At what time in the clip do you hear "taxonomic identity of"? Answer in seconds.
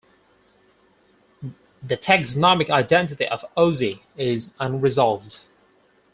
1.95-3.45